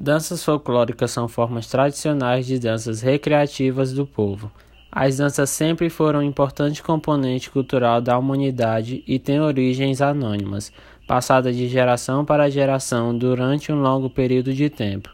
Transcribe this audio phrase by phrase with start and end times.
[0.00, 4.48] Danças folclóricas são formas tradicionais de danças recreativas do povo.
[4.92, 10.72] As danças sempre foram um importante componente cultural da humanidade e têm origens anônimas,
[11.08, 15.10] passadas de geração para geração durante um longo período de tempo.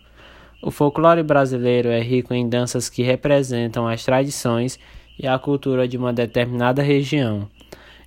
[0.63, 4.79] O folclore brasileiro é rico em danças que representam as tradições
[5.19, 7.49] e a cultura de uma determinada região.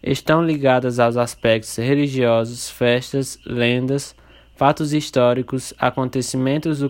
[0.03, 4.15] Estão ligadas aos aspectos religiosos, festas, lendas,
[4.57, 6.89] fatos históricos, acontecimentos do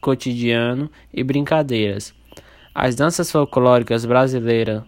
[0.00, 2.12] cotidiano e brincadeiras.
[2.74, 4.82] As danças folclóricas brasileiras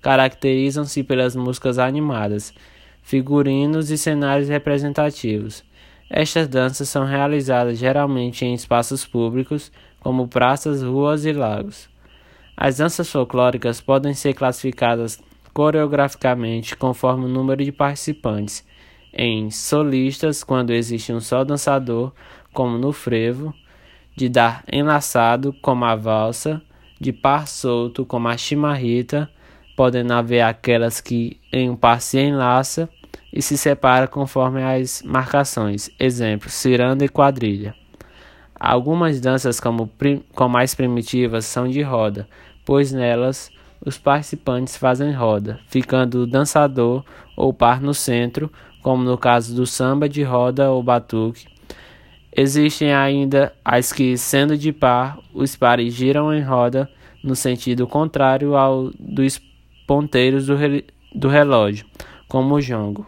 [0.00, 2.54] caracterizam-se pelas músicas animadas,
[3.02, 5.62] figurinos e cenários representativos.
[6.08, 11.86] Estas danças são realizadas geralmente em espaços públicos, como praças, ruas e lagos.
[12.56, 15.20] As danças folclóricas podem ser classificadas
[15.52, 18.64] coreograficamente conforme o número de participantes
[19.16, 22.12] em solistas quando existe um só dançador,
[22.52, 23.54] como no frevo,
[24.14, 26.60] de dar enlaçado, como a valsa,
[27.00, 29.30] de par solto, como a chimarrita,
[29.74, 32.88] podendo haver aquelas que em um par se enlaça
[33.32, 37.74] e se separa conforme as marcações, exemplo, ciranda e quadrilha.
[38.58, 39.90] Algumas danças, como,
[40.34, 42.26] como mais primitivas, são de roda,
[42.64, 43.50] pois nelas
[43.86, 47.04] os participantes fazem roda, ficando o dançador
[47.36, 48.50] ou par no centro,
[48.82, 51.46] como no caso do samba de roda ou batuque.
[52.36, 56.90] Existem ainda as que, sendo de par, os pares giram em roda
[57.22, 59.40] no sentido contrário ao dos
[59.86, 60.56] ponteiros do,
[61.14, 61.86] do relógio,
[62.28, 63.06] como o jongo.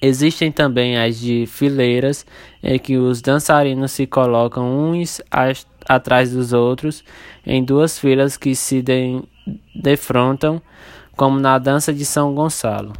[0.00, 2.24] Existem também as de fileiras,
[2.62, 5.20] em que os dançarinos se colocam uns
[5.86, 7.04] atrás dos outros
[7.44, 9.20] em duas filas que se de
[9.74, 10.60] defrontam,
[11.16, 12.92] como na dança de São Gonçalo.